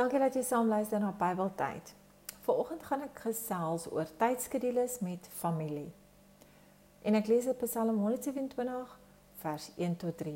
Dankie 0.00 0.18
dat 0.18 0.32
jy 0.32 0.40
saam 0.48 0.68
luister 0.68 0.96
na 0.96 1.10
Bybeltyd. 1.12 1.90
Vanoggend 2.46 2.84
gaan 2.88 3.02
ek 3.04 3.18
gesels 3.20 3.82
oor 3.92 4.08
tydskedules 4.16 4.94
met 5.04 5.26
familie. 5.36 5.90
En 7.04 7.18
ek 7.18 7.28
lees 7.28 7.44
uit 7.50 7.60
Psalm 7.66 7.98
127 8.00 8.94
vers 9.42 9.66
1 9.76 9.98
tot 10.00 10.16
3. 10.22 10.32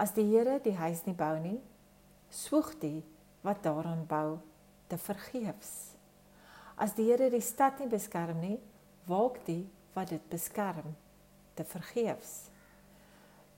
As 0.00 0.16
die 0.16 0.24
Here 0.30 0.56
die 0.64 0.72
huis 0.78 1.04
nie 1.04 1.16
bou 1.18 1.34
nie, 1.44 1.58
swoeg 2.32 2.72
die 2.80 3.02
wat 3.44 3.60
daaraan 3.68 4.06
bou 4.08 4.38
te 4.88 4.96
vergeefs. 4.96 5.92
As 6.80 6.96
die 6.96 7.10
Here 7.10 7.28
die 7.28 7.44
stad 7.44 7.84
nie 7.84 7.92
beskerm 7.92 8.40
nie, 8.40 8.56
waak 9.12 9.42
die 9.44 9.66
wat 9.92 10.08
dit 10.16 10.32
beskerm 10.32 10.96
te 11.52 11.68
vergeefs. 11.68 12.46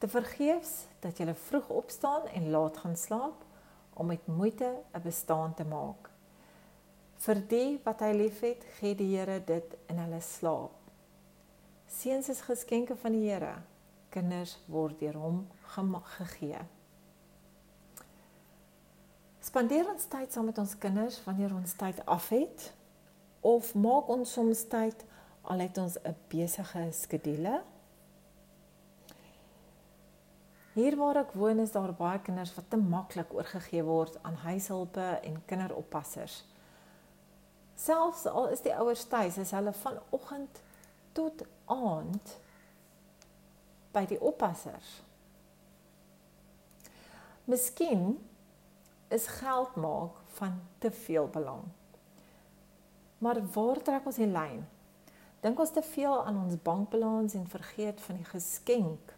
Te 0.03 0.11
vergeefs 0.11 0.89
dat 0.99 1.23
jy 1.23 1.31
vroeg 1.47 1.71
opstaan 1.71 2.27
en 2.35 2.51
laat 2.51 2.83
gaan 2.83 2.99
slaap 2.99 3.51
om 3.95 4.07
met 4.07 4.27
moeite 4.27 4.83
'n 4.93 5.03
bestaan 5.03 5.55
te 5.55 5.64
maak. 5.64 6.11
Vir 7.17 7.46
die 7.49 7.81
wat 7.85 8.01
hy 8.01 8.13
liefhet, 8.13 8.64
gee 8.79 8.95
die 8.95 9.17
Here 9.17 9.45
dit 9.45 9.77
in 9.87 9.99
hulle 9.99 10.21
slaap. 10.21 10.73
Seuns 11.87 12.29
is 12.29 12.41
geskenke 12.41 12.96
van 12.96 13.13
die 13.13 13.31
Here. 13.31 13.54
Kinders 14.09 14.59
word 14.67 14.99
deur 14.99 15.15
hom 15.15 15.49
gegee. 16.18 16.61
Spandeer 19.41 19.89
ons 19.91 20.07
tyd 20.07 20.32
saam 20.32 20.45
met 20.45 20.59
ons 20.59 20.79
kinders 20.79 21.21
wanneer 21.25 21.54
ons 21.54 21.73
tyd 21.73 22.07
af 22.07 22.29
het 22.29 22.73
of 23.40 23.75
maak 23.75 24.09
ons 24.09 24.32
soms 24.32 24.63
tyd 24.73 25.04
al 25.43 25.59
het 25.59 25.79
ons 25.79 25.99
'n 26.01 26.17
besige 26.29 26.89
skedule? 26.93 27.63
Hier 30.75 30.96
waar 30.99 31.21
ek 31.21 31.37
woon 31.39 31.61
is 31.63 31.71
daar 31.71 31.93
baie 31.95 32.19
kinders 32.27 32.51
wat 32.56 32.67
te 32.73 32.78
maklik 32.81 33.31
oorgegee 33.31 33.84
word 33.87 34.17
aan 34.27 34.41
huishulpe 34.42 35.05
en 35.23 35.37
kinderoppassers. 35.47 36.41
Selfs 37.79 38.25
al 38.27 38.48
is 38.51 38.62
die 38.65 38.75
ouers 38.75 39.05
tuis, 39.07 39.39
is 39.39 39.53
hulle 39.55 39.71
vanoggend 39.79 40.59
tot 41.15 41.45
aand 41.71 42.35
by 43.95 44.03
die 44.11 44.19
oppassers. 44.19 44.97
Miskien 47.47 48.17
is 49.15 49.31
geld 49.39 49.79
maak 49.79 50.19
van 50.41 50.59
te 50.83 50.91
veel 50.91 51.31
belang. 51.31 51.69
Maar 53.23 53.45
waar 53.55 53.79
trek 53.79 54.07
ons 54.11 54.19
die 54.19 54.27
lyn? 54.27 54.65
Dink 55.45 55.61
ons 55.63 55.70
te 55.70 55.87
veel 55.87 56.25
aan 56.25 56.41
ons 56.48 56.59
bankbalans 56.67 57.39
en 57.39 57.47
vergeet 57.47 58.03
van 58.09 58.19
die 58.19 58.33
geskenk 58.33 59.15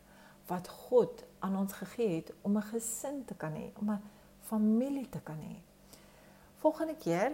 wat 0.50 0.69
God 0.69 1.25
aan 1.47 1.56
ons 1.56 1.72
gegee 1.72 2.16
het 2.16 2.33
om 2.42 2.56
'n 2.56 2.62
gesin 2.72 3.25
te 3.25 3.34
kan 3.34 3.52
hê, 3.55 3.70
om 3.78 3.91
'n 3.91 4.02
familie 4.41 5.08
te 5.08 5.20
kan 5.20 5.39
hê. 5.39 5.56
Volgende 6.56 6.97
keer 6.97 7.33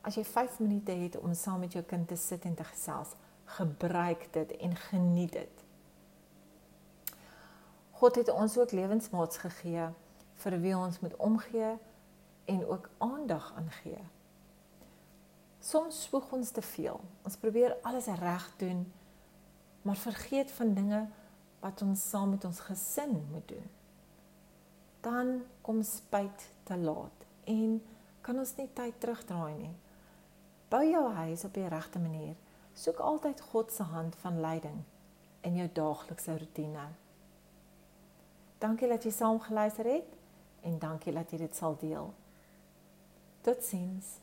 as 0.00 0.14
jy 0.14 0.24
5 0.24 0.58
minute 0.58 0.92
het 0.92 1.18
om 1.18 1.34
saam 1.34 1.60
met 1.60 1.72
jou 1.72 1.84
kind 1.84 2.08
te 2.08 2.16
sit 2.16 2.44
en 2.44 2.54
te 2.54 2.64
gesels, 2.64 3.08
gebruik 3.44 4.32
dit 4.32 4.56
en 4.56 4.76
geniet 4.76 5.32
dit. 5.32 5.64
God 7.90 8.14
het 8.14 8.28
ons 8.30 8.58
ook 8.58 8.70
lewensmaats 8.70 9.36
gegee 9.36 9.88
vir 10.34 10.60
wie 10.60 10.76
ons 10.76 11.00
moet 11.00 11.16
omgee 11.16 11.72
en 12.44 12.66
ook 12.66 12.90
aandag 12.98 13.52
aangee. 13.56 14.04
Soms 15.60 16.02
spoeg 16.02 16.32
ons 16.32 16.50
te 16.50 16.62
veel. 16.62 17.00
Ons 17.22 17.36
probeer 17.36 17.76
alles 17.82 18.06
reg 18.06 18.52
doen, 18.56 18.92
maar 19.82 19.96
vergeet 19.96 20.50
van 20.52 20.74
dinge 20.74 21.06
wat 21.60 21.82
ons 21.82 22.02
saam 22.10 22.30
met 22.36 22.44
ons 22.44 22.60
gesin 22.60 23.14
moet 23.32 23.48
doen. 23.48 23.70
Dan 25.00 25.42
kom 25.62 25.82
spyt 25.82 26.48
te 26.62 26.76
laat 26.76 27.26
en 27.44 27.78
kan 28.20 28.38
ons 28.38 28.54
nie 28.58 28.68
tyd 28.74 29.00
terugdraai 29.00 29.54
nie. 29.56 29.74
Bou 30.68 30.82
jou 30.84 31.04
huis 31.22 31.44
op 31.44 31.54
die 31.54 31.68
regte 31.68 31.98
manier. 31.98 32.36
Soek 32.74 33.00
altyd 33.00 33.40
God 33.40 33.72
se 33.72 33.82
hand 33.82 34.16
van 34.22 34.40
leiding 34.40 34.82
in 35.40 35.56
jou 35.56 35.68
daaglikse 35.72 36.36
rotine. 36.38 36.88
Dankie 38.58 38.88
dat 38.90 39.04
jy 39.06 39.12
saam 39.14 39.40
geluister 39.40 39.86
het 39.86 40.16
en 40.66 40.78
dankie 40.82 41.14
dat 41.14 41.30
jy 41.32 41.38
dit 41.46 41.56
sal 41.56 41.76
deel. 41.80 42.10
Totsiens. 43.46 44.18